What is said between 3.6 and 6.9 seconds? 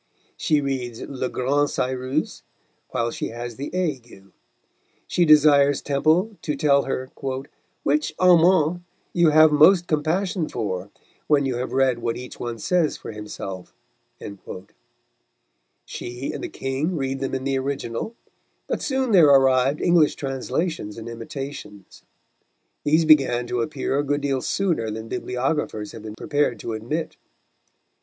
ague; she desires Temple to tell